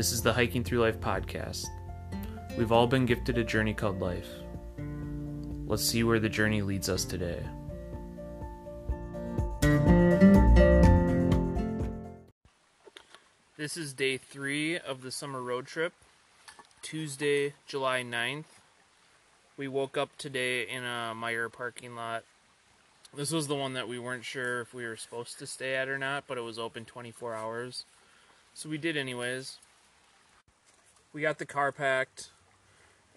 This 0.00 0.12
is 0.12 0.22
the 0.22 0.32
Hiking 0.32 0.64
Through 0.64 0.80
Life 0.80 0.98
podcast. 0.98 1.66
We've 2.56 2.72
all 2.72 2.86
been 2.86 3.04
gifted 3.04 3.36
a 3.36 3.44
journey 3.44 3.74
called 3.74 4.00
life. 4.00 4.30
Let's 5.66 5.84
see 5.84 6.04
where 6.04 6.18
the 6.18 6.26
journey 6.26 6.62
leads 6.62 6.88
us 6.88 7.04
today. 7.04 7.42
This 13.58 13.76
is 13.76 13.92
day 13.92 14.16
three 14.16 14.78
of 14.78 15.02
the 15.02 15.10
summer 15.10 15.42
road 15.42 15.66
trip, 15.66 15.92
Tuesday, 16.80 17.52
July 17.66 18.02
9th. 18.02 18.46
We 19.58 19.68
woke 19.68 19.98
up 19.98 20.16
today 20.16 20.66
in 20.66 20.82
a 20.82 21.12
Meijer 21.14 21.52
parking 21.52 21.94
lot. 21.94 22.24
This 23.14 23.32
was 23.32 23.48
the 23.48 23.54
one 23.54 23.74
that 23.74 23.86
we 23.86 23.98
weren't 23.98 24.24
sure 24.24 24.62
if 24.62 24.72
we 24.72 24.86
were 24.86 24.96
supposed 24.96 25.38
to 25.40 25.46
stay 25.46 25.74
at 25.74 25.90
or 25.90 25.98
not, 25.98 26.24
but 26.26 26.38
it 26.38 26.42
was 26.42 26.58
open 26.58 26.86
24 26.86 27.34
hours. 27.34 27.84
So 28.54 28.70
we 28.70 28.78
did 28.78 28.96
anyways. 28.96 29.58
We 31.12 31.22
got 31.22 31.38
the 31.38 31.46
car 31.46 31.72
packed 31.72 32.30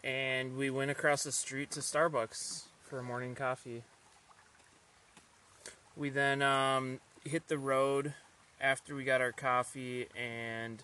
and 0.04 0.58
we 0.58 0.72
went 0.72 0.90
across 0.90 1.24
the 1.24 1.32
street 1.32 1.70
to 1.72 1.80
Starbucks 1.80 2.64
for 2.82 2.98
a 2.98 3.04
morning 3.04 3.36
coffee. 3.36 3.84
We 5.96 6.10
then 6.10 6.42
um, 6.42 7.02
hit 7.24 7.50
the 7.50 7.60
road 7.60 8.16
after 8.60 8.96
we 8.96 9.04
got 9.04 9.22
our 9.22 9.32
coffee 9.32 10.08
and 10.20 10.84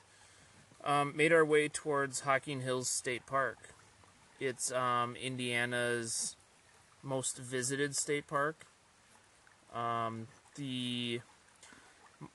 um, 0.83 1.13
made 1.15 1.33
our 1.33 1.43
way 1.43 1.67
towards 1.67 2.21
Hocking 2.21 2.61
Hills 2.61 2.89
State 2.89 3.25
Park. 3.25 3.73
It's 4.39 4.71
um, 4.71 5.15
Indiana's 5.15 6.35
most 7.01 7.37
visited 7.37 7.95
state 7.95 8.27
park. 8.27 8.67
Um, 9.73 10.27
the 10.55 11.21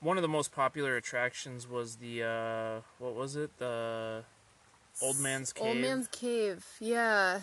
one 0.01 0.17
of 0.17 0.21
the 0.21 0.27
most 0.27 0.51
popular 0.51 0.97
attractions 0.97 1.67
was 1.67 1.95
the 1.95 2.23
uh, 2.23 2.81
what 2.99 3.15
was 3.15 3.35
it? 3.35 3.57
The 3.57 4.23
Old 5.01 5.19
Man's 5.19 5.51
Cave. 5.51 5.67
Old 5.67 5.77
Man's 5.77 6.07
Cave, 6.07 6.65
yeah. 6.79 7.41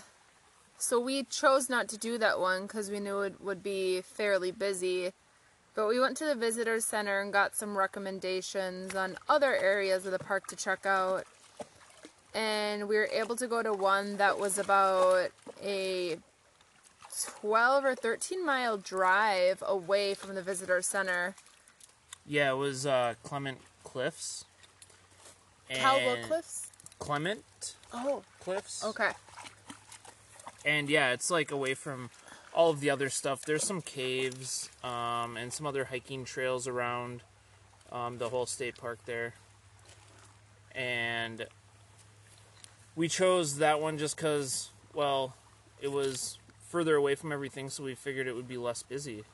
So 0.78 0.98
we 0.98 1.24
chose 1.24 1.68
not 1.68 1.88
to 1.88 1.98
do 1.98 2.18
that 2.18 2.40
one 2.40 2.62
because 2.62 2.90
we 2.90 2.98
knew 2.98 3.20
it 3.20 3.40
would 3.40 3.62
be 3.62 4.00
fairly 4.00 4.50
busy. 4.50 5.12
But 5.74 5.88
we 5.88 6.00
went 6.00 6.16
to 6.18 6.24
the 6.24 6.34
visitor 6.34 6.80
center 6.80 7.20
and 7.20 7.32
got 7.32 7.54
some 7.54 7.78
recommendations 7.78 8.94
on 8.94 9.16
other 9.28 9.54
areas 9.54 10.04
of 10.04 10.12
the 10.12 10.18
park 10.18 10.46
to 10.48 10.56
check 10.56 10.84
out. 10.84 11.24
And 12.34 12.88
we 12.88 12.96
were 12.96 13.08
able 13.12 13.36
to 13.36 13.46
go 13.46 13.62
to 13.62 13.72
one 13.72 14.16
that 14.16 14.38
was 14.38 14.58
about 14.58 15.30
a 15.62 16.18
12 17.40 17.84
or 17.84 17.94
13 17.94 18.44
mile 18.44 18.76
drive 18.76 19.62
away 19.66 20.14
from 20.14 20.34
the 20.34 20.42
visitor 20.42 20.82
center. 20.82 21.34
Yeah, 22.26 22.50
it 22.52 22.56
was 22.56 22.86
uh, 22.86 23.14
Clement 23.22 23.58
Cliffs. 23.84 24.44
And- 25.70 26.26
Cliffs? 26.26 26.71
Clement 27.02 27.74
Oh, 27.92 28.22
Cliffs. 28.40 28.84
okay. 28.84 29.10
And 30.64 30.88
yeah, 30.88 31.10
it's 31.12 31.30
like 31.30 31.50
away 31.50 31.74
from 31.74 32.10
all 32.54 32.70
of 32.70 32.80
the 32.80 32.90
other 32.90 33.08
stuff. 33.08 33.42
There's 33.44 33.64
some 33.64 33.82
caves 33.82 34.70
um, 34.84 35.36
and 35.36 35.52
some 35.52 35.66
other 35.66 35.86
hiking 35.86 36.24
trails 36.24 36.68
around 36.68 37.22
um, 37.90 38.18
the 38.18 38.28
whole 38.28 38.46
state 38.46 38.76
park 38.76 39.00
there. 39.04 39.34
And 40.74 41.46
we 42.94 43.08
chose 43.08 43.58
that 43.58 43.80
one 43.80 43.98
just 43.98 44.16
because, 44.16 44.70
well, 44.94 45.34
it 45.80 45.88
was 45.90 46.38
further 46.68 46.94
away 46.94 47.14
from 47.16 47.32
everything, 47.32 47.68
so 47.68 47.82
we 47.82 47.94
figured 47.94 48.26
it 48.28 48.36
would 48.36 48.48
be 48.48 48.56
less 48.56 48.82
busy. 48.82 49.24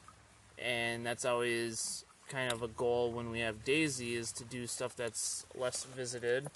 And 0.59 1.05
that's 1.05 1.25
always 1.25 2.05
kind 2.29 2.53
of 2.53 2.63
a 2.63 2.69
goal 2.69 3.13
when 3.13 3.31
we 3.31 3.41
have 3.41 3.65
Daisy 3.65 4.17
is 4.17 4.33
to 4.33 4.45
do 4.45 4.67
stuff 4.67 4.97
that's 4.97 5.47
less 5.55 5.85
visited. 5.85 6.49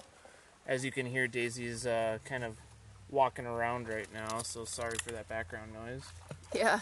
As 0.66 0.84
you 0.84 0.92
can 0.92 1.06
hear, 1.06 1.26
Daisy's 1.26 1.86
uh, 1.86 2.18
kind 2.24 2.44
of 2.44 2.56
walking 3.10 3.46
around 3.46 3.88
right 3.88 4.08
now, 4.14 4.42
so 4.42 4.64
sorry 4.64 4.96
for 5.02 5.12
that 5.12 5.28
background 5.28 5.72
noise. 5.72 6.02
Yeah. 6.54 6.80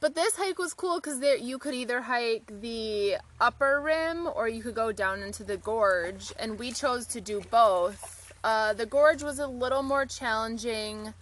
But 0.00 0.14
this 0.14 0.36
hike 0.36 0.58
was 0.58 0.74
cool 0.74 1.00
because 1.00 1.22
you 1.40 1.58
could 1.58 1.74
either 1.74 2.02
hike 2.02 2.60
the 2.60 3.16
upper 3.40 3.80
rim 3.80 4.26
or 4.26 4.48
you 4.48 4.62
could 4.62 4.74
go 4.74 4.92
down 4.92 5.22
into 5.22 5.44
the 5.44 5.56
gorge, 5.56 6.32
and 6.38 6.58
we 6.58 6.72
chose 6.72 7.06
to 7.08 7.20
do 7.20 7.40
both. 7.50 8.32
Uh, 8.42 8.74
the 8.74 8.84
gorge 8.84 9.22
was 9.22 9.38
a 9.38 9.46
little 9.46 9.82
more 9.82 10.04
challenging 10.04 11.14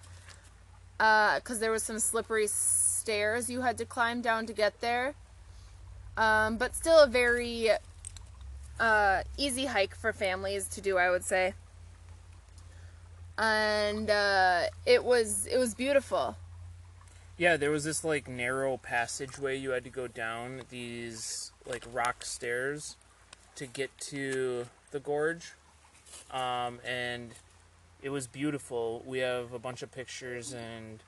because 0.98 1.60
there 1.60 1.70
was 1.70 1.82
some 1.82 1.98
slippery 1.98 2.48
stairs 2.48 3.48
you 3.50 3.60
had 3.60 3.78
to 3.78 3.84
climb 3.84 4.20
down 4.20 4.46
to 4.46 4.52
get 4.52 4.80
there, 4.80 5.14
um, 6.16 6.56
but 6.56 6.74
still 6.74 6.98
a 7.02 7.06
very 7.06 7.70
uh, 8.80 9.22
easy 9.36 9.66
hike 9.66 9.94
for 9.94 10.12
families 10.12 10.66
to 10.68 10.80
do, 10.80 10.98
I 10.98 11.10
would 11.10 11.24
say. 11.24 11.54
And 13.38 14.10
uh, 14.10 14.64
it 14.86 15.04
was 15.04 15.46
it 15.46 15.58
was 15.58 15.74
beautiful. 15.74 16.36
Yeah, 17.38 17.56
there 17.56 17.70
was 17.70 17.84
this 17.84 18.04
like 18.04 18.28
narrow 18.28 18.76
passageway 18.76 19.58
you 19.58 19.70
had 19.70 19.84
to 19.84 19.90
go 19.90 20.06
down 20.06 20.62
these 20.70 21.50
like 21.66 21.84
rock 21.92 22.24
stairs 22.24 22.96
to 23.56 23.66
get 23.66 23.90
to 23.98 24.66
the 24.90 25.00
gorge. 25.00 25.52
Um, 26.30 26.78
and 26.86 27.32
it 28.02 28.10
was 28.10 28.26
beautiful. 28.26 29.02
We 29.06 29.18
have 29.20 29.52
a 29.52 29.58
bunch 29.58 29.82
of 29.82 29.90
pictures 29.90 30.52
and 30.52 31.02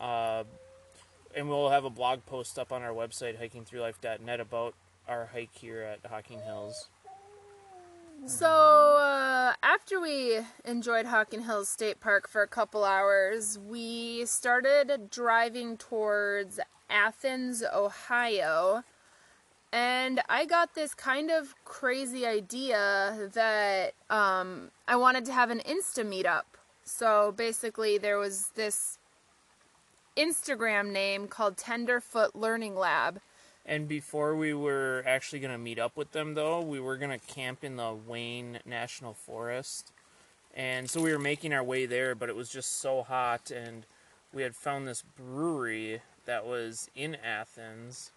uh, 0.00 0.44
and 1.34 1.48
we'll 1.48 1.70
have 1.70 1.84
a 1.84 1.90
blog 1.90 2.26
post 2.26 2.58
up 2.58 2.72
on 2.72 2.82
our 2.82 2.92
website 2.92 3.38
hikingthroughlife.net 3.40 4.40
about 4.40 4.74
our 5.08 5.30
hike 5.32 5.54
here 5.54 5.82
at 5.82 6.08
Hocking 6.10 6.40
Hills. 6.40 6.88
So 8.26 8.46
uh, 9.00 9.54
after 9.64 10.00
we 10.00 10.38
enjoyed 10.64 11.06
Hocking 11.06 11.42
Hills 11.42 11.68
State 11.68 11.98
Park 11.98 12.28
for 12.28 12.40
a 12.42 12.46
couple 12.46 12.84
hours, 12.84 13.58
we 13.58 14.24
started 14.26 15.10
driving 15.10 15.76
towards 15.76 16.60
Athens, 16.88 17.64
Ohio. 17.74 18.84
And 19.72 20.20
I 20.28 20.44
got 20.44 20.74
this 20.76 20.94
kind 20.94 21.32
of 21.32 21.56
crazy 21.64 22.24
idea 22.24 23.30
that 23.34 23.94
um, 24.08 24.70
I 24.86 24.94
wanted 24.94 25.24
to 25.24 25.32
have 25.32 25.50
an 25.50 25.60
Insta 25.60 26.06
meetup. 26.06 26.44
So 26.84 27.34
basically, 27.36 27.98
there 27.98 28.18
was 28.18 28.50
this 28.54 28.98
Instagram 30.16 30.92
name 30.92 31.26
called 31.26 31.56
Tenderfoot 31.56 32.36
Learning 32.36 32.76
Lab. 32.76 33.20
And 33.64 33.86
before 33.86 34.34
we 34.34 34.52
were 34.52 35.04
actually 35.06 35.38
going 35.38 35.52
to 35.52 35.58
meet 35.58 35.78
up 35.78 35.96
with 35.96 36.12
them, 36.12 36.34
though, 36.34 36.60
we 36.60 36.80
were 36.80 36.96
going 36.96 37.16
to 37.16 37.26
camp 37.26 37.62
in 37.62 37.76
the 37.76 37.92
Wayne 37.92 38.58
National 38.64 39.14
Forest. 39.14 39.92
And 40.54 40.90
so 40.90 41.00
we 41.00 41.12
were 41.12 41.18
making 41.18 41.52
our 41.52 41.62
way 41.62 41.86
there, 41.86 42.14
but 42.14 42.28
it 42.28 42.36
was 42.36 42.48
just 42.48 42.80
so 42.80 43.02
hot. 43.02 43.50
And 43.50 43.86
we 44.32 44.42
had 44.42 44.56
found 44.56 44.88
this 44.88 45.02
brewery 45.02 46.02
that 46.26 46.44
was 46.44 46.90
in 46.96 47.14
Athens. 47.14 48.10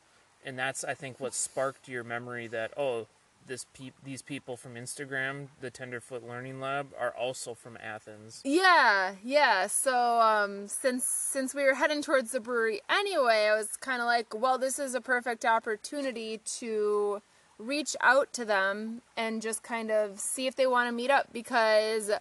And 0.43 0.57
that's, 0.57 0.83
I 0.83 0.93
think, 0.93 1.19
what 1.19 1.33
sparked 1.33 1.87
your 1.87 2.03
memory 2.03 2.47
that, 2.47 2.71
oh, 2.77 3.07
this 3.47 3.65
these 4.03 4.21
people 4.21 4.57
from 4.57 4.75
Instagram, 4.75 5.47
the 5.61 5.69
Tenderfoot 5.69 6.27
Learning 6.27 6.59
Lab, 6.59 6.87
are 6.99 7.13
also 7.15 7.53
from 7.53 7.77
Athens. 7.81 8.41
Yeah, 8.43 9.15
yeah. 9.23 9.67
So 9.67 10.19
um, 10.19 10.67
since 10.67 11.05
since 11.05 11.53
we 11.53 11.63
were 11.63 11.75
heading 11.75 12.01
towards 12.01 12.31
the 12.31 12.39
brewery 12.39 12.81
anyway, 12.89 13.49
I 13.51 13.55
was 13.55 13.77
kind 13.77 14.01
of 14.01 14.05
like, 14.05 14.33
well, 14.33 14.57
this 14.57 14.79
is 14.79 14.95
a 14.95 15.01
perfect 15.01 15.45
opportunity 15.45 16.39
to 16.59 17.21
reach 17.57 17.95
out 18.01 18.33
to 18.33 18.45
them 18.45 19.01
and 19.15 19.41
just 19.41 19.63
kind 19.63 19.91
of 19.91 20.19
see 20.19 20.47
if 20.47 20.55
they 20.55 20.67
want 20.67 20.87
to 20.89 20.91
meet 20.91 21.09
up 21.09 21.31
because 21.31 22.11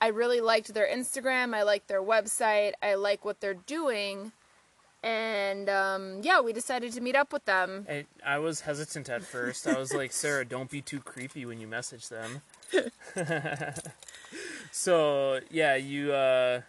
I 0.00 0.08
really 0.08 0.40
liked 0.40 0.72
their 0.74 0.86
Instagram, 0.86 1.54
I 1.54 1.62
like 1.62 1.86
their 1.88 2.02
website, 2.02 2.72
I 2.82 2.94
like 2.94 3.24
what 3.24 3.40
they're 3.40 3.54
doing. 3.54 4.32
And 5.02 5.68
um, 5.68 6.20
yeah, 6.22 6.40
we 6.40 6.52
decided 6.52 6.92
to 6.92 7.00
meet 7.00 7.14
up 7.14 7.32
with 7.32 7.44
them. 7.44 7.86
I, 7.88 8.06
I 8.24 8.38
was 8.38 8.62
hesitant 8.62 9.08
at 9.08 9.22
first. 9.22 9.66
I 9.66 9.78
was 9.78 9.94
like, 9.94 10.12
Sarah, 10.12 10.44
don't 10.48 10.70
be 10.70 10.80
too 10.80 11.00
creepy 11.00 11.46
when 11.46 11.60
you 11.60 11.68
message 11.68 12.08
them. 12.08 12.42
so 14.72 15.40
yeah, 15.50 15.76
you 15.76 16.12
uh, 16.12 16.62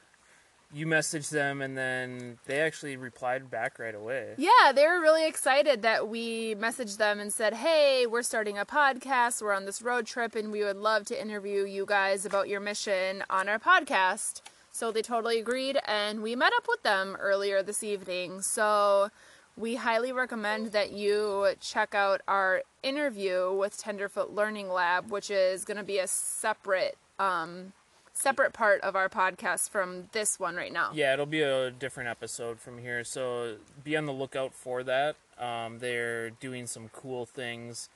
you 0.71 0.85
messaged 0.85 1.31
them, 1.31 1.61
and 1.61 1.75
then 1.75 2.37
they 2.45 2.59
actually 2.59 2.95
replied 2.95 3.49
back 3.49 3.79
right 3.79 3.95
away. 3.95 4.35
Yeah, 4.37 4.71
they 4.73 4.85
were 4.85 5.01
really 5.01 5.27
excited 5.27 5.81
that 5.81 6.07
we 6.07 6.53
messaged 6.55 6.97
them 6.97 7.19
and 7.19 7.33
said, 7.33 7.55
"Hey, 7.55 8.05
we're 8.05 8.21
starting 8.21 8.57
a 8.59 8.65
podcast. 8.65 9.41
We're 9.41 9.53
on 9.53 9.65
this 9.65 9.81
road 9.81 10.05
trip, 10.05 10.35
and 10.35 10.51
we 10.51 10.63
would 10.63 10.77
love 10.77 11.05
to 11.07 11.19
interview 11.19 11.65
you 11.65 11.85
guys 11.87 12.25
about 12.25 12.47
your 12.47 12.59
mission 12.59 13.23
on 13.29 13.49
our 13.49 13.59
podcast." 13.59 14.41
So 14.79 14.93
they 14.93 15.01
totally 15.01 15.39
agreed, 15.39 15.77
and 15.85 16.23
we 16.23 16.37
met 16.37 16.53
up 16.55 16.65
with 16.69 16.83
them 16.83 17.17
earlier 17.19 17.61
this 17.61 17.83
evening. 17.83 18.41
So 18.41 19.09
we 19.57 19.75
highly 19.75 20.13
recommend 20.13 20.71
that 20.71 20.93
you 20.93 21.49
check 21.59 21.93
out 21.93 22.21
our 22.29 22.63
interview 22.81 23.53
with 23.53 23.77
Tenderfoot 23.77 24.33
Learning 24.33 24.69
Lab, 24.69 25.11
which 25.11 25.29
is 25.29 25.65
going 25.65 25.75
to 25.75 25.83
be 25.83 25.97
a 25.97 26.07
separate 26.07 26.97
um, 27.19 27.73
separate 28.13 28.53
part 28.53 28.79
of 28.79 28.95
our 28.95 29.09
podcast 29.09 29.69
from 29.69 30.07
this 30.13 30.39
one 30.39 30.55
right 30.55 30.71
now. 30.71 30.91
Yeah, 30.93 31.11
it'll 31.11 31.25
be 31.25 31.41
a 31.41 31.71
different 31.71 32.07
episode 32.07 32.57
from 32.57 32.77
here, 32.77 33.03
so 33.03 33.57
be 33.83 33.97
on 33.97 34.05
the 34.05 34.13
lookout 34.13 34.53
for 34.53 34.81
that. 34.83 35.17
Um, 35.37 35.79
they're 35.79 36.29
doing 36.29 36.67
some 36.67 36.89
cool 36.93 37.25
things. 37.25 37.89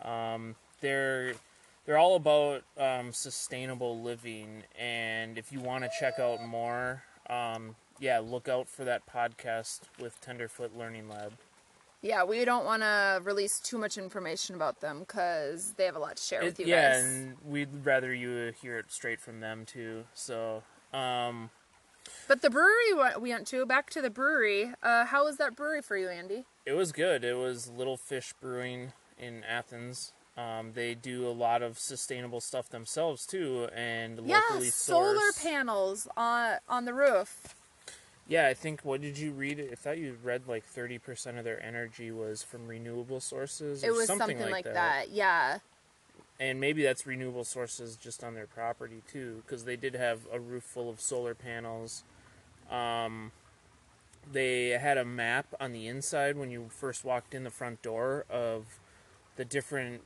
Um, 0.00 0.54
they're 0.80 1.34
they're 1.90 1.98
all 1.98 2.14
about 2.14 2.62
um, 2.78 3.12
sustainable 3.12 4.00
living. 4.00 4.62
And 4.78 5.36
if 5.36 5.50
you 5.50 5.58
want 5.58 5.82
to 5.82 5.90
check 5.98 6.20
out 6.20 6.40
more, 6.46 7.02
um, 7.28 7.74
yeah, 7.98 8.20
look 8.20 8.48
out 8.48 8.68
for 8.68 8.84
that 8.84 9.02
podcast 9.12 9.80
with 9.98 10.20
Tenderfoot 10.20 10.76
Learning 10.78 11.08
Lab. 11.08 11.32
Yeah, 12.00 12.22
we 12.22 12.44
don't 12.44 12.64
want 12.64 12.82
to 12.82 13.20
release 13.24 13.58
too 13.58 13.76
much 13.76 13.98
information 13.98 14.54
about 14.54 14.80
them 14.80 15.00
because 15.00 15.72
they 15.72 15.84
have 15.84 15.96
a 15.96 15.98
lot 15.98 16.16
to 16.18 16.22
share 16.22 16.42
It- 16.42 16.44
with 16.44 16.60
you 16.60 16.66
yeah, 16.66 16.92
guys. 16.92 17.04
and 17.04 17.36
we'd 17.44 17.84
rather 17.84 18.14
you 18.14 18.52
hear 18.62 18.78
it 18.78 18.92
straight 18.92 19.20
from 19.20 19.40
them 19.40 19.66
too. 19.66 20.04
So, 20.14 20.62
um, 20.94 21.50
But 22.28 22.40
the 22.40 22.50
brewery 22.50 22.94
we 23.18 23.30
went 23.30 23.48
to, 23.48 23.66
back 23.66 23.90
to 23.90 24.00
the 24.00 24.10
brewery. 24.10 24.74
Uh, 24.80 25.06
how 25.06 25.24
was 25.24 25.38
that 25.38 25.56
brewery 25.56 25.82
for 25.82 25.96
you, 25.96 26.08
Andy? 26.08 26.44
it 26.64 26.74
was 26.74 26.92
good. 26.92 27.24
It 27.24 27.36
was 27.36 27.68
Little 27.68 27.96
Fish 27.96 28.32
Brewing 28.40 28.92
in 29.18 29.42
Athens. 29.42 30.12
Um, 30.36 30.72
they 30.74 30.94
do 30.94 31.26
a 31.26 31.32
lot 31.32 31.60
of 31.62 31.78
sustainable 31.78 32.40
stuff 32.40 32.68
themselves 32.68 33.26
too, 33.26 33.68
and 33.74 34.20
Yeah, 34.26 34.40
locally 34.50 34.70
solar 34.70 35.16
sourced. 35.16 35.42
panels 35.42 36.08
on 36.16 36.58
on 36.68 36.84
the 36.84 36.94
roof. 36.94 37.54
Yeah, 38.28 38.46
I 38.46 38.54
think 38.54 38.82
what 38.82 39.00
did 39.00 39.18
you 39.18 39.32
read? 39.32 39.68
I 39.72 39.74
thought 39.74 39.98
you 39.98 40.16
read 40.22 40.46
like 40.46 40.64
thirty 40.64 40.98
percent 40.98 41.36
of 41.36 41.44
their 41.44 41.62
energy 41.62 42.10
was 42.12 42.42
from 42.42 42.66
renewable 42.68 43.20
sources. 43.20 43.82
Or 43.82 43.88
It 43.88 43.92
was 43.92 44.06
something, 44.06 44.38
something, 44.38 44.50
like, 44.52 44.64
that. 44.64 44.74
that. 44.74 45.10
Yeah. 45.10 45.58
and 46.38 46.58
maybe 46.58 46.82
that's 46.82 47.06
renewable 47.06 47.44
sources 47.44 47.96
just 47.96 48.24
on 48.24 48.34
their 48.34 48.46
property 48.46 49.02
too, 49.12 49.42
because 49.44 49.64
they 49.64 49.76
did 49.76 49.94
have 49.94 50.20
a 50.32 50.38
roof 50.40 50.62
full 50.62 50.88
of 50.88 51.00
solar 51.00 51.34
panels. 51.34 52.02
Um, 52.70 53.32
they 54.32 54.68
had 54.70 54.96
a 54.96 55.04
map 55.04 55.46
on 55.60 55.72
the 55.72 55.86
inside 55.88 56.36
when 56.38 56.50
you 56.50 56.68
first 56.70 57.04
walked 57.04 57.34
in 57.34 57.42
the 57.44 57.50
front 57.50 57.82
door 57.82 58.24
of 58.30 58.78
the 59.36 59.44
different. 59.44 60.02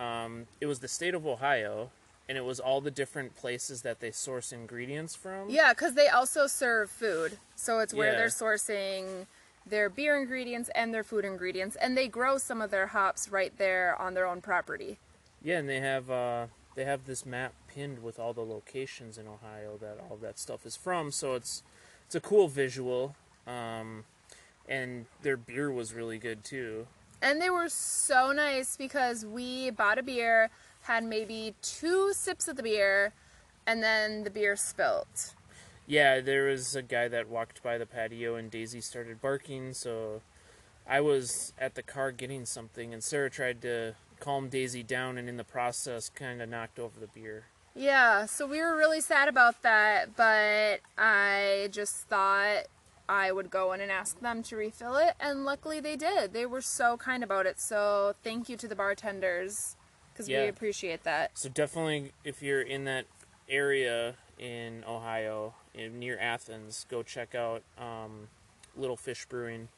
Um, 0.00 0.46
it 0.60 0.66
was 0.66 0.78
the 0.80 0.88
state 0.88 1.14
of 1.14 1.26
Ohio, 1.26 1.90
and 2.28 2.38
it 2.38 2.44
was 2.44 2.58
all 2.58 2.80
the 2.80 2.90
different 2.90 3.36
places 3.36 3.82
that 3.82 4.00
they 4.00 4.10
source 4.10 4.50
ingredients 4.50 5.14
from. 5.14 5.50
Yeah, 5.50 5.72
because 5.74 5.94
they 5.94 6.08
also 6.08 6.46
serve 6.46 6.90
food. 6.90 7.38
So 7.54 7.80
it's 7.80 7.92
where 7.92 8.12
Yeah. 8.12 8.18
they're 8.18 8.28
sourcing 8.28 9.26
their 9.66 9.90
beer 9.90 10.16
ingredients 10.16 10.70
and 10.74 10.94
their 10.94 11.04
food 11.04 11.24
ingredients. 11.24 11.76
And 11.76 11.96
they 11.96 12.08
grow 12.08 12.38
some 12.38 12.62
of 12.62 12.70
their 12.70 12.88
hops 12.88 13.28
right 13.28 13.56
there 13.58 13.94
on 14.00 14.14
their 14.14 14.26
own 14.26 14.40
property. 14.40 14.98
Yeah, 15.42 15.58
and 15.58 15.68
they 15.68 15.80
have 15.80 16.10
uh, 16.10 16.46
they 16.74 16.84
have 16.84 17.04
this 17.04 17.26
map 17.26 17.52
pinned 17.68 18.02
with 18.02 18.18
all 18.18 18.32
the 18.32 18.44
locations 18.44 19.18
in 19.18 19.26
Ohio 19.26 19.76
that 19.80 19.98
all 20.08 20.16
that 20.16 20.38
stuff 20.38 20.64
is 20.64 20.76
from. 20.76 21.12
So 21.12 21.34
it's 21.34 21.62
it's 22.06 22.14
a 22.14 22.20
cool 22.20 22.48
visual, 22.48 23.14
um, 23.46 24.04
and 24.68 25.06
their 25.22 25.36
beer 25.36 25.70
was 25.70 25.92
really 25.92 26.18
good 26.18 26.42
too. 26.42 26.86
And 27.22 27.40
they 27.40 27.50
were 27.50 27.68
so 27.68 28.32
nice 28.32 28.76
because 28.76 29.26
we 29.26 29.70
bought 29.70 29.98
a 29.98 30.02
beer, 30.02 30.50
had 30.82 31.04
maybe 31.04 31.54
two 31.62 32.12
sips 32.12 32.48
of 32.48 32.56
the 32.56 32.62
beer, 32.62 33.12
and 33.66 33.82
then 33.82 34.24
the 34.24 34.30
beer 34.30 34.56
spilt. 34.56 35.34
Yeah, 35.86 36.20
there 36.20 36.46
was 36.46 36.74
a 36.74 36.82
guy 36.82 37.08
that 37.08 37.28
walked 37.28 37.62
by 37.62 37.76
the 37.76 37.86
patio 37.86 38.36
and 38.36 38.50
Daisy 38.50 38.80
started 38.80 39.20
barking. 39.20 39.74
So 39.74 40.22
I 40.88 41.00
was 41.00 41.52
at 41.58 41.74
the 41.74 41.82
car 41.82 42.12
getting 42.12 42.46
something, 42.46 42.94
and 42.94 43.02
Sarah 43.02 43.30
tried 43.30 43.60
to 43.62 43.94
calm 44.18 44.48
Daisy 44.48 44.82
down, 44.82 45.18
and 45.18 45.28
in 45.28 45.36
the 45.36 45.44
process, 45.44 46.08
kind 46.08 46.40
of 46.40 46.48
knocked 46.48 46.78
over 46.78 46.98
the 47.00 47.06
beer. 47.06 47.44
Yeah, 47.74 48.26
so 48.26 48.46
we 48.46 48.60
were 48.60 48.76
really 48.76 49.00
sad 49.00 49.28
about 49.28 49.62
that, 49.62 50.16
but 50.16 50.80
I 50.98 51.68
just 51.70 52.08
thought 52.08 52.64
I 53.10 53.32
would 53.32 53.50
go 53.50 53.72
in 53.72 53.80
and 53.80 53.90
ask 53.90 54.20
them 54.20 54.40
to 54.44 54.56
refill 54.56 54.94
it, 54.94 55.14
and 55.18 55.44
luckily 55.44 55.80
they 55.80 55.96
did. 55.96 56.32
They 56.32 56.46
were 56.46 56.60
so 56.60 56.96
kind 56.96 57.24
about 57.24 57.44
it, 57.44 57.58
so 57.58 58.14
thank 58.22 58.48
you 58.48 58.56
to 58.58 58.68
the 58.68 58.76
bartenders 58.76 59.74
because 60.12 60.28
Yeah. 60.28 60.44
we 60.44 60.48
appreciate 60.48 61.02
that. 61.02 61.36
So 61.36 61.48
definitely, 61.48 62.12
if 62.22 62.40
you're 62.40 62.62
in 62.62 62.84
that 62.84 63.06
area 63.48 64.14
in 64.38 64.84
Ohio, 64.86 65.54
in, 65.74 65.98
near 65.98 66.16
Athens, 66.20 66.86
go 66.88 67.02
check 67.02 67.34
out 67.34 67.64
um, 67.76 68.28
Little 68.76 68.96
Fish 68.96 69.26
Brewing. 69.26 69.68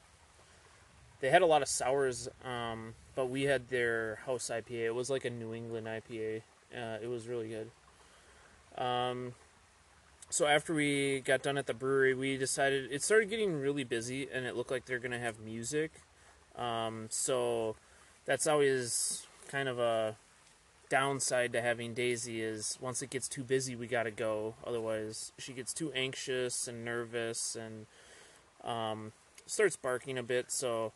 They 1.20 1.30
had 1.30 1.40
a 1.40 1.46
lot 1.46 1.62
of 1.62 1.68
sours, 1.68 2.28
um, 2.44 2.94
but 3.14 3.30
we 3.30 3.44
had 3.44 3.68
their 3.68 4.16
house 4.26 4.50
IPA. 4.50 4.84
It 4.88 4.94
was 4.94 5.08
like 5.08 5.24
a 5.24 5.30
New 5.30 5.54
England 5.54 5.86
IPA. 5.86 6.42
Uh, 6.76 6.98
it 7.02 7.06
was 7.08 7.26
really 7.28 7.48
good. 7.48 7.70
Um, 8.76 9.32
so 10.32 10.46
after 10.46 10.72
we 10.72 11.20
got 11.20 11.42
done 11.42 11.58
at 11.58 11.66
the 11.66 11.74
brewery, 11.74 12.14
we 12.14 12.38
decided 12.38 12.90
it 12.90 13.02
started 13.02 13.28
getting 13.28 13.52
really 13.52 13.84
busy, 13.84 14.28
and 14.32 14.46
it 14.46 14.56
looked 14.56 14.70
like 14.70 14.86
they're 14.86 14.98
gonna 14.98 15.18
have 15.18 15.38
music. 15.38 15.90
Um, 16.56 17.08
so 17.10 17.76
that's 18.24 18.46
always 18.46 19.26
kind 19.48 19.68
of 19.68 19.78
a 19.78 20.16
downside 20.88 21.52
to 21.52 21.60
having 21.60 21.92
Daisy 21.92 22.40
is 22.40 22.78
once 22.80 23.02
it 23.02 23.10
gets 23.10 23.28
too 23.28 23.44
busy, 23.44 23.76
we 23.76 23.86
gotta 23.86 24.10
go. 24.10 24.54
Otherwise, 24.66 25.32
she 25.36 25.52
gets 25.52 25.74
too 25.74 25.92
anxious 25.92 26.66
and 26.66 26.82
nervous 26.82 27.54
and 27.54 27.86
um, 28.64 29.12
starts 29.46 29.76
barking 29.76 30.16
a 30.16 30.22
bit. 30.22 30.50
So 30.50 30.92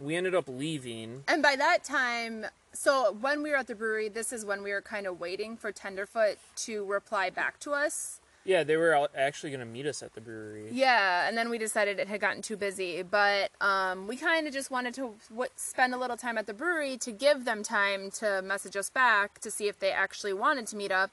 we 0.00 0.16
ended 0.16 0.34
up 0.34 0.48
leaving. 0.48 1.24
And 1.28 1.42
by 1.42 1.56
that 1.56 1.84
time, 1.84 2.46
so 2.72 3.16
when 3.20 3.42
we 3.42 3.50
were 3.50 3.56
at 3.56 3.66
the 3.66 3.74
brewery, 3.74 4.08
this 4.08 4.32
is 4.32 4.44
when 4.44 4.62
we 4.62 4.72
were 4.72 4.80
kind 4.80 5.06
of 5.06 5.20
waiting 5.20 5.56
for 5.56 5.70
Tenderfoot 5.72 6.38
to 6.56 6.84
reply 6.84 7.30
back 7.30 7.60
to 7.60 7.72
us. 7.72 8.20
Yeah, 8.44 8.64
they 8.64 8.76
were 8.76 9.08
actually 9.14 9.50
gonna 9.50 9.66
meet 9.66 9.86
us 9.86 10.02
at 10.02 10.14
the 10.14 10.20
brewery. 10.20 10.68
Yeah, 10.72 11.28
and 11.28 11.36
then 11.36 11.50
we 11.50 11.58
decided 11.58 11.98
it 11.98 12.08
had 12.08 12.22
gotten 12.22 12.40
too 12.40 12.56
busy, 12.56 13.02
but 13.02 13.50
um, 13.60 14.06
we 14.06 14.16
kind 14.16 14.46
of 14.46 14.54
just 14.54 14.70
wanted 14.70 14.94
to 14.94 15.14
w- 15.28 15.50
spend 15.56 15.94
a 15.94 15.98
little 15.98 16.16
time 16.16 16.38
at 16.38 16.46
the 16.46 16.54
brewery 16.54 16.96
to 16.98 17.12
give 17.12 17.44
them 17.44 17.62
time 17.62 18.10
to 18.12 18.40
message 18.42 18.76
us 18.76 18.88
back 18.88 19.40
to 19.40 19.50
see 19.50 19.68
if 19.68 19.78
they 19.78 19.92
actually 19.92 20.32
wanted 20.32 20.66
to 20.68 20.76
meet 20.76 20.90
up. 20.90 21.10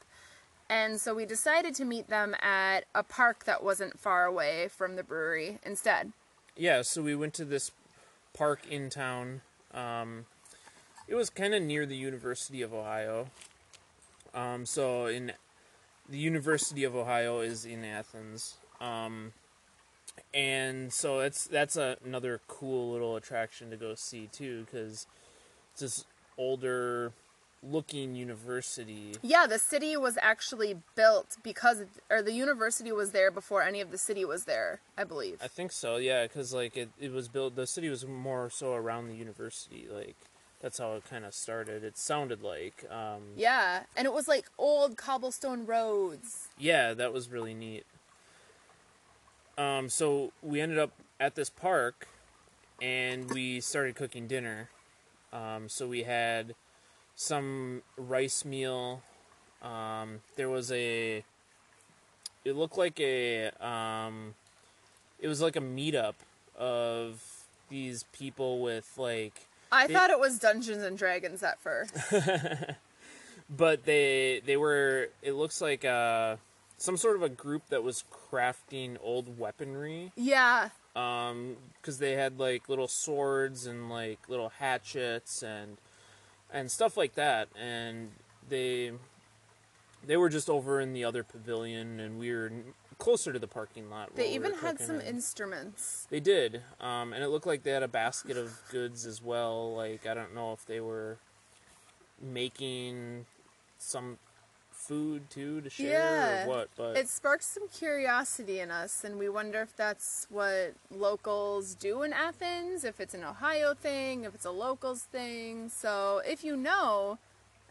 And 0.70 1.02
so 1.02 1.14
we 1.14 1.26
decided 1.26 1.76
to 1.76 1.86
meet 1.86 2.08
them 2.08 2.34
at 2.42 2.86
a 2.96 3.04
park 3.04 3.44
that 3.44 3.64
wasn't 3.64 4.00
far 4.00 4.26
away 4.26 4.70
from 4.70 4.96
the 4.96 5.04
brewery 5.04 5.60
instead. 5.64 6.14
Yeah, 6.56 6.82
so 6.82 7.02
we 7.02 7.16
went 7.16 7.34
to 7.36 7.46
this 7.46 7.72
park 8.38 8.62
in 8.70 8.90
town. 8.90 9.42
Um, 9.74 10.26
it 11.08 11.16
was 11.16 11.30
kind 11.30 11.54
of 11.54 11.62
near 11.64 11.86
the 11.86 11.96
University 11.96 12.62
of 12.62 12.74
Ohio. 12.74 13.28
Um, 14.34 14.66
so 14.66 15.08
in 15.08 15.32
the 16.08 16.18
University 16.18 16.84
of 16.84 16.96
Ohio 16.96 17.40
is 17.40 17.66
in 17.66 17.84
Athens. 17.84 18.56
Um, 18.80 19.34
and 20.34 20.92
so 20.94 21.20
that's 21.20 21.46
that's 21.46 21.78
a, 21.78 21.98
another 22.04 22.42
cool 22.48 22.92
little 22.92 23.16
attraction 23.16 23.70
to 23.72 23.78
go 23.78 23.96
see 23.96 24.28
too, 24.32 24.66
because 24.66 25.08
it's 25.72 25.82
this 25.82 26.06
older 26.38 27.12
looking 27.64 28.16
university. 28.16 29.14
Yeah, 29.22 29.48
the 29.48 29.60
city 29.60 29.98
was 29.98 30.18
actually 30.22 30.78
built 30.96 31.38
because, 31.44 31.84
or 32.10 32.22
the 32.22 32.34
university 32.34 32.92
was 32.92 33.12
there 33.12 33.32
before 33.32 33.64
any 33.64 33.82
of 33.82 33.92
the 33.92 33.98
city 33.98 34.24
was 34.26 34.46
there, 34.46 34.80
I 34.98 35.04
believe. 35.04 35.40
I 35.44 35.48
think 35.48 35.72
so, 35.72 35.98
yeah, 35.98 36.24
because 36.24 36.54
like 36.54 36.78
it, 36.78 36.90
it 37.00 37.12
was 37.12 37.28
built. 37.28 37.56
The 37.56 37.68
city 37.68 37.90
was 37.90 38.06
more 38.06 38.50
so 38.50 38.74
around 38.74 39.08
the 39.08 39.16
university, 39.16 39.88
like 39.92 40.16
that's 40.62 40.78
how 40.78 40.94
it 40.94 41.04
kind 41.10 41.26
of 41.26 41.34
started. 41.34 41.84
It 41.84 41.98
sounded 41.98 42.42
like, 42.42 42.86
um, 42.90 43.22
Yeah, 43.36 43.84
and 43.96 44.06
it 44.06 44.14
was 44.14 44.28
like 44.28 44.46
old 44.58 44.98
cobblestone 44.98 45.66
roads. 45.66 46.48
yeah, 46.58 46.94
that 46.94 47.12
was 47.14 47.30
really 47.30 47.54
neat. 47.54 47.86
Um, 49.58 49.90
so 49.90 50.32
we 50.44 50.62
ended 50.62 50.78
up 50.78 50.92
at 51.20 51.34
this 51.36 51.50
park, 51.50 52.08
and 52.82 53.30
we 53.32 53.60
started 53.60 53.96
cooking 53.96 54.28
dinner. 54.28 54.70
Um, 55.34 55.68
so 55.68 55.88
we 55.88 56.04
had 56.04 56.54
some 57.18 57.82
rice 57.98 58.46
meal. 58.46 59.02
Um, 59.62 60.22
there 60.38 60.48
was 60.48 60.72
a. 60.72 61.26
It 62.46 62.56
looked 62.56 62.78
like 62.78 62.98
a. 63.02 63.50
Um, 63.60 64.36
it 65.20 65.28
was 65.28 65.42
like 65.42 65.58
a 65.58 65.62
meetup 65.62 66.14
of 66.58 67.22
these 67.70 68.04
people 68.14 68.62
with 68.62 68.90
like 68.98 69.34
I 69.72 69.88
They- 69.88 69.94
thought 69.94 70.10
it 70.12 70.20
was 70.20 70.40
Dungeons 70.40 70.84
and 70.84 70.98
Dragons 70.98 71.44
at 71.44 71.60
first. 71.60 71.94
but 73.50 73.84
they 73.86 74.42
they 74.46 74.56
were 74.58 75.10
it 75.22 75.34
looks 75.34 75.60
like 75.62 75.84
uh 75.86 76.36
some 76.78 76.96
sort 76.98 77.16
of 77.16 77.24
a 77.24 77.30
group 77.30 77.64
that 77.70 77.84
was 77.84 78.04
crafting 78.32 78.98
old 79.02 79.38
weaponry 79.40 80.12
yeah, 80.16 80.70
um 80.96 81.56
because 81.82 81.98
they 82.00 82.14
had 82.14 82.40
like 82.40 82.70
little 82.70 82.88
swords 82.88 83.66
and 83.66 83.90
like 83.90 84.20
little 84.30 84.50
hatchets 84.60 85.44
and 85.44 85.78
and 86.52 86.72
stuff 86.72 86.98
like 86.98 87.16
that 87.16 87.48
and 87.60 88.12
they 88.50 88.92
they 90.06 90.18
were 90.18 90.30
just 90.30 90.50
over 90.50 90.80
in 90.80 90.94
the 90.94 91.04
other 91.04 91.24
pavilion 91.24 92.00
and 92.00 92.20
we 92.20 92.32
were 92.32 92.52
closer 92.98 93.32
to 93.32 93.40
the 93.40 93.48
parking 93.48 93.90
lot 93.90 94.16
they 94.16 94.24
where 94.24 94.30
we 94.30 94.36
even 94.36 94.54
had 94.60 94.80
some 94.80 95.02
instruments. 95.02 96.08
they 96.10 96.20
did, 96.20 96.62
um, 96.80 97.14
and 97.14 97.24
it 97.24 97.28
looked 97.28 97.46
like 97.46 97.64
they 97.64 97.72
had 97.72 97.84
a 97.84 97.88
basket 97.88 98.38
of 98.38 98.60
goods 98.72 99.06
as 99.06 99.22
well. 99.22 99.76
Like 99.76 100.08
I 100.08 100.14
don't 100.14 100.34
know 100.34 100.54
if 100.54 100.66
they 100.66 100.80
were 100.80 101.18
making 102.22 103.26
some 103.78 104.18
food 104.88 105.30
too 105.30 105.62
to 105.62 105.70
share 105.70 105.92
Yeah. 105.92 106.46
or 106.46 106.48
what, 106.48 106.70
but 106.76 106.98
It 106.98 107.10
sparks 107.10 107.46
some 107.46 107.68
curiosity 107.68 108.60
in 108.60 108.72
us, 108.72 109.04
and 109.04 109.20
we 109.20 109.28
wonder 109.30 109.62
if 109.62 109.76
that's 109.76 110.26
what 110.30 110.74
locals 110.90 111.76
do 111.76 112.04
in 112.04 112.14
Athens, 112.14 112.84
if 112.84 113.00
it's 113.00 113.14
an 113.14 113.24
Ohio 113.24 113.74
thing, 113.74 114.24
if 114.24 114.34
it's 114.34 114.46
a 114.46 114.52
locals 114.52 115.04
thing. 115.04 115.70
So 115.70 116.22
if 116.26 116.44
you 116.44 116.56
know, 116.56 117.20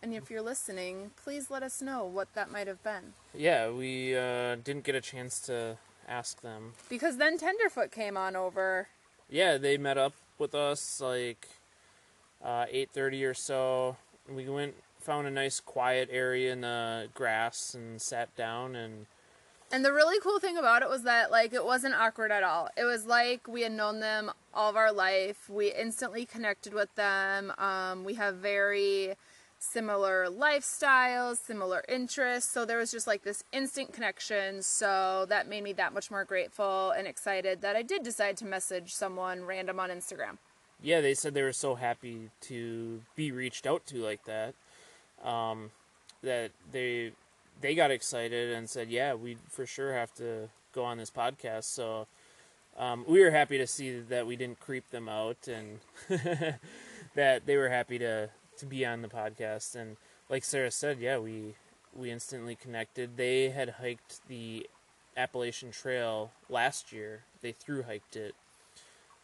And 0.03 0.13
if 0.15 0.31
you're 0.31 0.43
listening, 0.43 1.11
please 1.25 1.51
let 1.51 1.63
us 1.63 1.81
know 1.81 2.05
what 2.05 2.29
that 2.35 2.51
might 2.51 2.67
have 2.67 2.83
been. 2.85 3.15
Yeah, 3.35 3.71
we 3.71 4.15
uh, 4.15 4.57
didn't 4.57 4.85
get 4.85 4.95
a 4.95 5.01
chance 5.01 5.41
to 5.49 5.79
ask 6.07 6.43
them. 6.43 6.75
Because 6.91 7.17
then 7.17 7.39
Tenderfoot 7.39 7.91
came 7.91 8.15
on 8.17 8.37
over. 8.37 8.89
Yeah, 9.31 9.57
they 9.57 9.79
met 9.79 9.97
up 9.97 10.13
with 10.39 10.55
us 10.55 11.01
like 11.01 11.49
uh, 12.45 12.67
8:30 12.71 13.25
or 13.25 13.35
so. 13.35 13.97
We 14.29 14.49
went, 14.49 14.75
found 15.07 15.27
a 15.29 15.31
nice 15.31 15.61
quiet 15.61 16.09
area 16.11 16.53
in 16.53 16.63
the 16.63 17.09
grass, 17.15 17.75
and 17.75 18.03
sat 18.03 18.35
down. 18.37 18.75
And 18.75 19.07
And 19.71 19.85
the 19.85 19.93
really 19.93 20.21
cool 20.21 20.41
thing 20.41 20.59
about 20.59 20.83
it 20.83 20.89
was 20.89 21.05
that 21.05 21.31
like 21.31 21.55
it 21.55 21.65
wasn't 21.65 21.95
awkward 21.95 22.33
at 22.33 22.43
all. 22.43 22.69
It 22.77 22.85
was 22.85 23.07
like 23.07 23.47
we 23.47 23.63
had 23.63 23.73
known 23.73 24.01
them 24.01 24.33
all 24.53 24.69
of 24.69 24.77
our 24.77 24.93
life. 24.93 25.49
We 25.49 25.73
instantly 25.73 26.27
connected 26.27 26.75
with 26.75 26.93
them. 26.97 27.53
Um, 27.57 28.05
we 28.05 28.15
have 28.15 28.37
very 28.37 29.15
similar 29.59 30.27
lifestyles, 30.29 31.39
similar 31.39 31.83
interests. 31.89 32.53
So 32.53 32.65
there 32.65 32.79
was 32.79 32.91
just 32.91 33.07
like 33.07 33.23
this 33.23 33.43
instant 33.53 33.93
connection. 33.93 34.63
So 34.63 35.25
that 35.29 35.49
made 35.49 35.63
me 35.63 35.73
that 35.75 35.95
much 35.95 36.11
more 36.11 36.25
grateful 36.25 36.91
and 36.91 37.07
excited 37.07 37.63
that 37.63 37.77
I 37.77 37.83
did 37.83 38.03
decide 38.03 38.37
to 38.39 38.45
message 38.45 38.93
someone 38.93 39.45
random 39.45 39.81
on 39.81 39.91
Instagram. 39.91 40.39
yeah, 40.83 41.01
they 41.01 41.15
said 41.15 41.33
they 41.33 41.43
were 41.43 41.53
so 41.53 41.75
happy 41.75 42.29
to 42.43 43.01
be 43.15 43.33
reached 43.33 43.67
out 43.67 43.87
to 43.87 43.97
like 43.97 44.25
that. 44.25 44.55
Um, 45.25 45.71
that 46.23 46.51
they 46.71 47.13
they 47.61 47.75
got 47.75 47.91
excited 47.91 48.53
and 48.53 48.69
said, 48.69 48.91
"Yeah, 48.91 49.15
we 49.15 49.37
for 49.49 49.67
sure 49.67 49.93
have 49.93 50.13
to 50.15 50.49
go 50.73 50.85
on 50.85 50.99
this 50.99 51.11
podcast." 51.11 51.65
So 51.65 52.07
um, 52.77 53.05
we 53.09 53.21
were 53.21 53.31
happy 53.31 53.59
to 53.59 53.67
see 53.67 54.01
that 54.01 54.27
we 54.27 54.37
didn't 54.37 54.61
creep 54.61 54.91
them 54.91 55.09
out 55.09 55.49
and 55.49 55.81
that 57.15 57.47
they 57.47 57.57
were 57.57 57.69
happy 57.69 57.99
to 57.99 58.31
to 58.59 58.67
be 58.67 58.85
on 58.85 59.03
the 59.03 59.09
podcast. 59.09 59.75
And 59.75 59.97
like 60.29 60.45
Sarah 60.45 60.71
said, 60.71 60.99
yeah, 60.99 61.19
we 61.19 61.55
we 61.95 62.11
instantly 62.11 62.55
connected. 62.55 63.17
They 63.17 63.49
had 63.51 63.71
hiked 63.81 64.27
the 64.29 64.69
Appalachian 65.17 65.71
Trail 65.71 66.33
last 66.49 66.93
year. 66.93 67.23
They 67.41 67.53
through 67.53 67.85
hiked 67.85 68.17
it. 68.17 68.35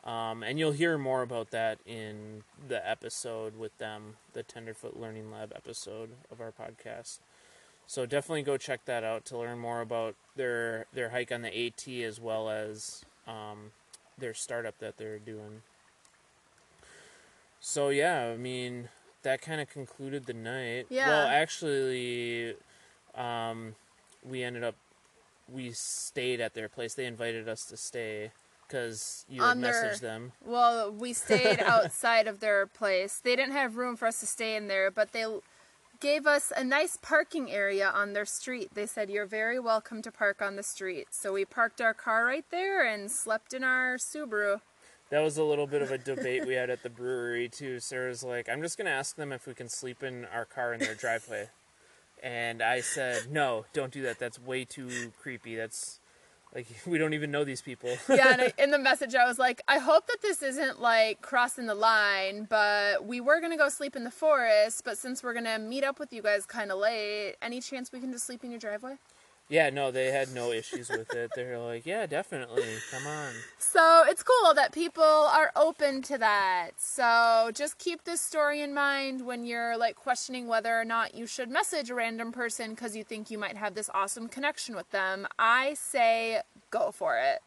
Um, 0.04 0.42
and 0.42 0.58
you'll 0.58 0.72
hear 0.72 0.98
more 0.98 1.22
about 1.22 1.50
that 1.50 1.78
in 1.86 2.42
the 2.66 2.88
episode 2.88 3.56
with 3.56 3.76
them, 3.78 4.16
the 4.32 4.42
Tenderfoot 4.42 4.98
Learning 4.98 5.30
Lab 5.30 5.52
episode 5.54 6.10
of 6.30 6.40
our 6.40 6.52
podcast. 6.52 7.20
So 7.86 8.06
definitely 8.06 8.42
go 8.42 8.56
check 8.56 8.84
that 8.86 9.04
out 9.04 9.24
to 9.26 9.38
learn 9.38 9.58
more 9.58 9.80
about 9.80 10.14
their 10.34 10.86
their 10.92 11.10
hike 11.10 11.30
on 11.30 11.42
the 11.42 11.66
AT 11.66 11.86
as 12.04 12.20
well 12.20 12.48
as 12.48 13.04
um, 13.26 13.72
their 14.18 14.34
startup 14.34 14.78
that 14.78 14.96
they're 14.96 15.18
doing. 15.18 15.62
So 17.60 17.90
yeah, 17.90 18.32
I 18.32 18.36
mean 18.36 18.88
that 19.22 19.40
kind 19.40 19.60
of 19.60 19.68
concluded 19.68 20.26
the 20.26 20.32
night. 20.32 20.86
Yeah. 20.88 21.08
Well, 21.08 21.26
actually, 21.28 22.54
um, 23.14 23.76
we 24.28 24.42
ended 24.42 24.64
up 24.64 24.74
we 25.48 25.70
stayed 25.72 26.40
at 26.40 26.54
their 26.54 26.68
place. 26.68 26.94
They 26.94 27.06
invited 27.06 27.48
us 27.48 27.64
to 27.66 27.76
stay 27.76 28.32
because 28.72 29.26
you 29.28 29.42
had 29.42 29.50
On 29.50 29.60
their- 29.60 29.72
messaged 29.72 30.00
them. 30.00 30.32
Well, 30.44 30.90
we 30.90 31.12
stayed 31.12 31.60
outside 31.64 32.26
of 32.26 32.40
their 32.40 32.66
place. 32.66 33.20
They 33.22 33.36
didn't 33.36 33.52
have 33.52 33.76
room 33.76 33.96
for 33.96 34.06
us 34.06 34.20
to 34.20 34.26
stay 34.26 34.56
in 34.56 34.68
there, 34.68 34.90
but 34.90 35.12
they 35.12 35.26
gave 36.00 36.26
us 36.26 36.52
a 36.56 36.64
nice 36.64 36.96
parking 37.00 37.50
area 37.50 37.88
on 37.94 38.14
their 38.14 38.24
street. 38.24 38.70
They 38.74 38.86
said, 38.86 39.10
You're 39.10 39.26
very 39.26 39.60
welcome 39.60 40.00
to 40.02 40.10
park 40.10 40.40
on 40.40 40.56
the 40.56 40.62
street. 40.62 41.08
So 41.10 41.34
we 41.34 41.44
parked 41.44 41.80
our 41.82 41.92
car 41.94 42.24
right 42.24 42.46
there 42.50 42.82
and 42.84 43.10
slept 43.10 43.52
in 43.52 43.62
our 43.62 43.96
Subaru. 43.96 44.60
That 45.10 45.20
was 45.20 45.36
a 45.36 45.44
little 45.44 45.66
bit 45.66 45.82
of 45.82 45.90
a 45.90 45.98
debate 45.98 46.46
we 46.46 46.54
had 46.54 46.70
at 46.70 46.82
the 46.82 46.88
brewery 46.88 47.46
too. 47.50 47.78
Sarah's 47.80 48.22
like, 48.24 48.48
"I'm 48.48 48.62
just 48.62 48.78
gonna 48.78 48.88
ask 48.88 49.14
them 49.16 49.30
if 49.30 49.46
we 49.46 49.52
can 49.52 49.68
sleep 49.68 50.02
in 50.02 50.24
our 50.24 50.46
car 50.46 50.72
in 50.72 50.80
their 50.80 50.94
driveway," 51.04 51.50
and 52.22 52.62
I 52.62 52.80
said, 52.80 53.30
"No, 53.30 53.66
don't 53.74 53.92
do 53.92 54.00
that. 54.04 54.18
That's 54.18 54.38
way 54.38 54.64
too 54.64 55.12
creepy. 55.20 55.54
That's 55.54 56.00
like 56.54 56.66
we 56.86 56.98
don't 56.98 57.14
even 57.14 57.30
know 57.30 57.44
these 57.44 57.62
people." 57.62 57.96
Yeah, 58.08 58.32
and 58.32 58.42
I, 58.42 58.52
in 58.62 58.70
the 58.70 58.78
message, 58.78 59.14
I 59.14 59.26
was 59.26 59.38
like, 59.38 59.62
I 59.68 59.78
hope 59.78 60.06
that 60.06 60.18
this 60.22 60.42
isn't 60.42 60.80
like 60.80 61.22
crossing 61.22 61.66
the 61.66 61.74
line, 61.74 62.46
but 62.48 63.06
we 63.06 63.20
were 63.20 63.40
to 63.52 63.56
go 63.56 63.68
sleep 63.68 63.96
in 63.96 64.04
the 64.04 64.10
forest, 64.10 64.82
but 64.84 64.98
since 64.98 65.22
we're 65.22 65.34
to 65.46 65.58
meet 65.58 65.84
up 65.84 65.98
with 65.98 66.12
you 66.12 66.22
guys 66.22 66.46
kind 66.46 66.70
of 66.70 66.78
late, 66.78 67.36
any 67.40 67.60
chance 67.60 67.90
we 67.92 68.00
can 68.00 68.12
just 68.12 68.26
sleep 68.26 68.44
in 68.44 68.50
your 68.50 68.60
driveway? 68.60 68.96
Yeah, 69.52 69.68
no, 69.68 69.90
they 69.90 70.10
had 70.10 70.32
no 70.34 70.50
issues 70.50 70.88
with 70.88 71.12
it. 71.14 71.30
They're 71.36 71.58
like, 71.58 71.84
"Yeah, 71.84 72.06
definitely. 72.06 72.64
Come 72.90 73.06
on." 73.06 73.34
So 73.58 74.02
it's 74.08 74.22
cool 74.22 74.54
that 74.54 74.72
people 74.72 75.04
are 75.04 75.52
open 75.54 76.00
to 76.02 76.16
that. 76.16 76.70
So 76.78 77.50
just 77.52 77.76
keep 77.76 78.04
this 78.04 78.22
story 78.22 78.62
in 78.62 78.72
mind 78.72 79.26
when 79.26 79.44
you're 79.44 79.76
like 79.76 79.94
questioning 79.94 80.46
whether 80.46 80.80
or 80.80 80.86
not 80.86 81.14
you 81.14 81.26
should 81.26 81.50
message 81.50 81.90
a 81.90 81.94
random 81.94 82.32
person 82.32 82.70
because 82.70 82.96
you 82.96 83.04
think 83.04 83.30
you 83.30 83.36
might 83.36 83.58
have 83.58 83.74
this 83.74 83.90
awesome 83.92 84.26
connection 84.26 84.74
with 84.74 84.90
them. 84.90 85.26
I 85.38 85.74
say 85.74 86.40
go 86.70 86.90
for 86.90 87.18
it. 87.18 87.42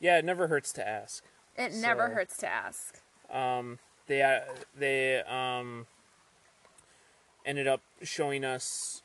Yeah, 0.00 0.18
it 0.18 0.26
never 0.26 0.48
hurts 0.48 0.70
to 0.74 0.86
ask. 0.86 1.24
It 1.56 1.72
never 1.72 2.10
hurts 2.10 2.36
to 2.38 2.46
ask. 2.46 3.00
um, 3.32 3.78
they 4.06 4.20
uh, 4.20 4.40
they 4.78 5.22
um, 5.22 5.86
ended 7.46 7.66
up 7.66 7.80
showing 8.02 8.44
us 8.44 9.02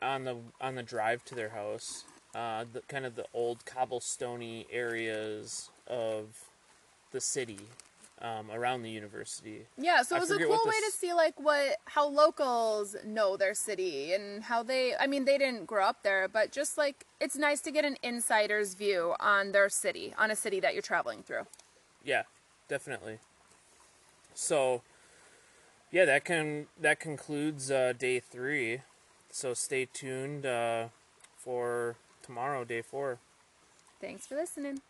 on 0.00 0.24
the 0.24 0.36
on 0.60 0.74
the 0.74 0.82
drive 0.82 1.24
to 1.24 1.34
their 1.34 1.50
house 1.50 2.04
uh, 2.34 2.64
the 2.72 2.80
kind 2.82 3.06
of 3.06 3.16
the 3.16 3.24
old 3.32 3.64
cobblestony 3.64 4.66
areas 4.70 5.70
of 5.86 6.44
the 7.10 7.20
city 7.20 7.60
um, 8.20 8.50
around 8.52 8.82
the 8.82 8.90
university. 8.90 9.66
Yeah, 9.76 10.02
so 10.02 10.16
it 10.16 10.20
was 10.20 10.30
a 10.30 10.38
cool 10.38 10.60
way 10.64 10.80
to 10.86 10.92
see 10.92 11.12
like 11.12 11.38
what 11.40 11.76
how 11.86 12.08
locals 12.08 12.96
know 13.04 13.36
their 13.36 13.54
city 13.54 14.12
and 14.12 14.44
how 14.44 14.62
they 14.62 14.94
I 14.96 15.06
mean 15.06 15.24
they 15.24 15.38
didn't 15.38 15.66
grow 15.66 15.84
up 15.84 16.02
there, 16.02 16.28
but 16.28 16.52
just 16.52 16.76
like 16.76 17.06
it's 17.20 17.36
nice 17.36 17.60
to 17.62 17.70
get 17.70 17.84
an 17.84 17.96
insider's 18.02 18.74
view 18.74 19.14
on 19.20 19.52
their 19.52 19.68
city, 19.68 20.14
on 20.18 20.30
a 20.30 20.36
city 20.36 20.60
that 20.60 20.74
you're 20.74 20.82
traveling 20.82 21.22
through. 21.22 21.46
Yeah, 22.04 22.24
definitely. 22.68 23.18
So, 24.34 24.82
yeah, 25.90 26.04
that 26.04 26.24
can 26.24 26.66
that 26.80 27.00
concludes 27.00 27.70
uh, 27.70 27.94
day 27.98 28.20
three. 28.20 28.82
So 29.30 29.54
stay 29.54 29.86
tuned 29.86 30.46
uh, 30.46 30.88
for 31.36 31.96
tomorrow, 32.22 32.64
day 32.64 32.82
four. 32.82 33.18
Thanks 34.00 34.26
for 34.26 34.34
listening. 34.34 34.80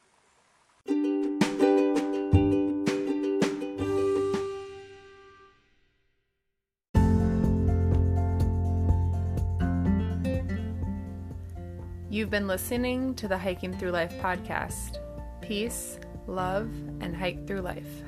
You've 12.11 12.30
been 12.30 12.49
listening 12.49 13.14
to 13.16 13.28
the 13.28 13.38
Hiking 13.38 13.76
Through 13.78 13.90
Life 13.92 14.14
podcast. 14.21 14.99
Peace, 15.40 15.99
love, 16.26 16.68
and 17.00 17.14
hike 17.16 17.47
through 17.47 17.61
life. 17.61 18.02